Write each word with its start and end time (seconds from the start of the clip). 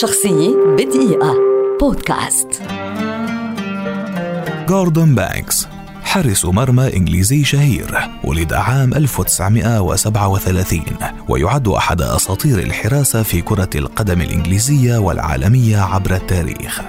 شخصية 0.00 0.56
بدقيقة. 0.78 1.34
بودكاست. 1.80 2.62
جوردون 4.68 5.14
بانكس 5.14 5.66
حارس 6.02 6.44
مرمى 6.44 6.96
إنجليزي 6.96 7.44
شهير 7.44 8.10
ولد 8.24 8.52
عام 8.52 8.94
1937 8.94 10.82
ويعد 11.28 11.68
أحد 11.68 12.02
أساطير 12.02 12.58
الحراسة 12.58 13.22
في 13.22 13.40
كرة 13.40 13.70
القدم 13.74 14.20
الإنجليزية 14.20 14.98
والعالمية 14.98 15.78
عبر 15.78 16.14
التاريخ. 16.14 16.80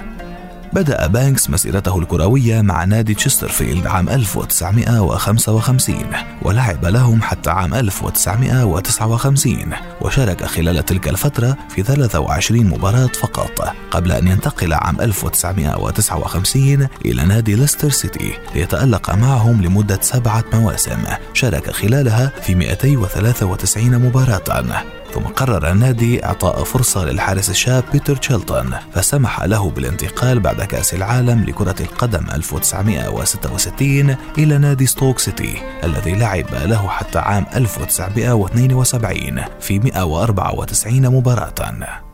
بدأ 0.74 1.06
بانكس 1.06 1.50
مسيرته 1.50 1.98
الكروية 1.98 2.60
مع 2.60 2.84
نادي 2.84 3.14
تشسترفيلد 3.14 3.86
عام 3.86 4.08
1955 4.08 5.96
ولعب 6.42 6.84
لهم 6.84 7.22
حتى 7.22 7.50
عام 7.50 7.74
1959 7.74 9.72
وشارك 10.00 10.44
خلال 10.44 10.84
تلك 10.84 11.08
الفترة 11.08 11.56
في 11.68 11.82
23 11.82 12.66
مباراة 12.66 13.06
فقط 13.06 13.74
قبل 13.90 14.12
أن 14.12 14.28
ينتقل 14.28 14.72
عام 14.72 15.00
1959 15.00 16.88
إلى 17.04 17.24
نادي 17.24 17.54
ليستر 17.54 17.90
سيتي 17.90 18.32
ليتألق 18.54 19.14
معهم 19.14 19.62
لمدة 19.62 19.98
سبعة 20.02 20.44
مواسم 20.52 21.04
شارك 21.32 21.70
خلالها 21.70 22.32
في 22.42 22.54
293 22.54 23.98
مباراة. 23.98 25.03
ثم 25.14 25.20
قرر 25.20 25.70
النادي 25.70 26.24
إعطاء 26.24 26.64
فرصة 26.64 27.04
للحارس 27.04 27.50
الشاب 27.50 27.84
بيتر 27.92 28.16
تشيلتون 28.16 28.70
فسمح 28.92 29.42
له 29.42 29.70
بالانتقال 29.70 30.40
بعد 30.40 30.62
كأس 30.62 30.94
العالم 30.94 31.44
لكرة 31.44 31.76
القدم 31.80 32.26
1966 32.32 34.16
إلى 34.38 34.58
نادي 34.58 34.86
ستوك 34.86 35.18
سيتي 35.18 35.62
الذي 35.84 36.14
لعب 36.14 36.46
له 36.54 36.88
حتى 36.88 37.18
عام 37.18 37.46
1972 37.56 39.40
في 39.60 39.78
194 39.78 41.08
مباراة. 41.08 42.13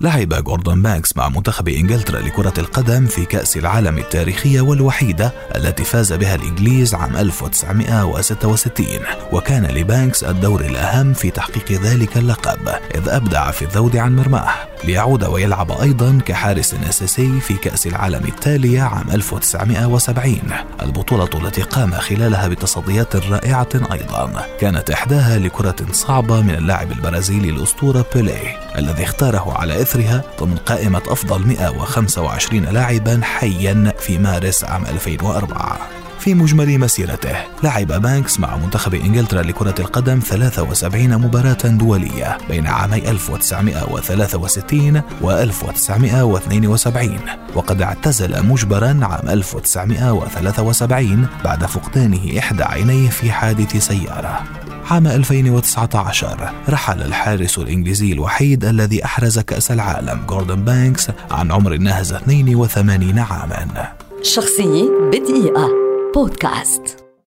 لعب 0.00 0.44
جوردون 0.44 0.82
بانكس 0.82 1.16
مع 1.16 1.28
منتخب 1.28 1.68
إنجلترا 1.68 2.20
لكرة 2.20 2.52
القدم 2.58 3.06
في 3.06 3.24
كأس 3.24 3.56
العالم 3.56 3.98
التاريخية 3.98 4.60
والوحيدة 4.60 5.32
التي 5.56 5.84
فاز 5.84 6.12
بها 6.12 6.34
الإنجليز 6.34 6.94
عام 6.94 7.16
1966 7.16 8.86
وكان 9.32 9.66
لبانكس 9.66 10.24
الدور 10.24 10.60
الأهم 10.60 11.12
في 11.12 11.30
تحقيق 11.30 11.72
ذلك 11.72 12.16
اللقب 12.16 12.68
إذ 12.94 13.08
أبدع 13.08 13.50
في 13.50 13.62
الذود 13.62 13.96
عن 13.96 14.16
مرماه. 14.16 14.54
ليعود 14.86 15.24
ويلعب 15.24 15.70
أيضا 15.72 16.18
كحارس 16.26 16.74
أساسي 16.88 17.40
في 17.40 17.54
كأس 17.54 17.86
العالم 17.86 18.24
التالية 18.24 18.82
عام 18.82 19.10
1970 19.10 20.38
البطولة 20.82 21.30
التي 21.34 21.62
قام 21.62 21.92
خلالها 21.92 22.48
بتصديات 22.48 23.16
رائعة 23.16 23.68
أيضا. 23.92 24.46
كانت 24.60 24.90
إحداها 24.90 25.38
لكرة 25.38 25.76
صعبة 25.92 26.40
من 26.40 26.54
اللاعب 26.54 26.92
البرازيلي 26.92 27.50
الأسطورة 27.50 28.06
بيليه 28.14 28.56
الذي 28.78 29.04
اختاره 29.04 29.52
على 29.58 29.82
إثرها 29.82 30.22
ضمن 30.40 30.56
قائمة 30.56 31.02
أفضل 31.08 31.46
125 31.46 32.64
لاعبا 32.64 33.20
حيا 33.22 33.92
في 33.98 34.18
مارس 34.18 34.64
عام 34.64 34.82
2004 34.86 35.78
في 36.26 36.34
مجمل 36.34 36.78
مسيرته. 36.78 37.36
لعب 37.62 37.86
بانكس 37.86 38.40
مع 38.40 38.56
منتخب 38.56 38.94
إنجلترا 38.94 39.42
لكرة 39.42 39.74
القدم 39.78 40.18
73 40.18 41.18
مباراة 41.18 41.58
دولية 41.64 42.38
بين 42.48 42.66
عامي 42.66 43.10
1963 43.10 45.02
و 45.22 45.30
1972 45.30 47.18
وقد 47.54 47.82
اعتزل 47.82 48.46
مجبرا 48.46 48.98
عام 49.02 49.28
1973 49.28 51.26
بعد 51.44 51.64
فقدانه 51.66 52.38
إحدى 52.38 52.62
عينيه 52.62 53.10
في 53.10 53.32
حادث 53.32 53.76
سيارة. 53.76 54.44
عام 54.90 55.06
2019 55.06 56.52
رحل 56.68 57.02
الحارس 57.02 57.58
الإنجليزي 57.58 58.12
الوحيد 58.12 58.64
الذي 58.64 59.04
أحرز 59.04 59.38
كأس 59.38 59.70
العالم 59.70 60.20
جوردن 60.28 60.64
بانكس 60.64 61.08
عن 61.30 61.52
عمر 61.52 61.76
ناهز 61.76 62.12
82 62.12 63.18
عاما. 63.18 63.92
شخصية 64.22 64.90
بدقيقة. 65.12 65.85
بودكاست. 66.16 66.95